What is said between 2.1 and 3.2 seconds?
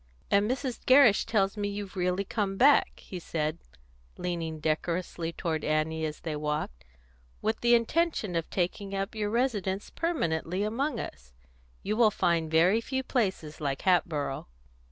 come back," he